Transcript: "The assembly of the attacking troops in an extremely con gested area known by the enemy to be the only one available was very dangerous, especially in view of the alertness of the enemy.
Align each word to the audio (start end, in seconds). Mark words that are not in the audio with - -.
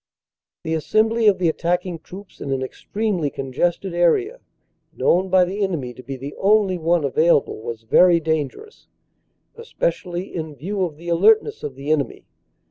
"The 0.63 0.73
assembly 0.73 1.27
of 1.27 1.37
the 1.37 1.47
attacking 1.47 1.99
troops 1.99 2.41
in 2.41 2.51
an 2.51 2.63
extremely 2.63 3.29
con 3.29 3.53
gested 3.53 3.93
area 3.93 4.39
known 4.91 5.29
by 5.29 5.45
the 5.45 5.61
enemy 5.61 5.93
to 5.93 6.01
be 6.01 6.15
the 6.17 6.33
only 6.39 6.79
one 6.79 7.03
available 7.03 7.61
was 7.61 7.83
very 7.83 8.19
dangerous, 8.19 8.87
especially 9.55 10.33
in 10.33 10.55
view 10.55 10.81
of 10.85 10.97
the 10.97 11.09
alertness 11.09 11.61
of 11.61 11.75
the 11.75 11.91
enemy. 11.91 12.25